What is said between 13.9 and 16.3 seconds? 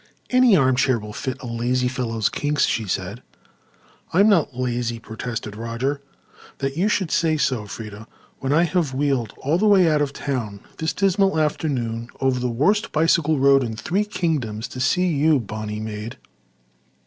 kingdoms to see you, bonnie maid!"